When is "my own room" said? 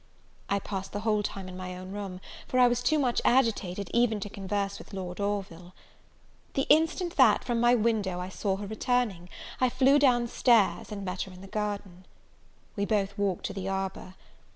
1.55-2.21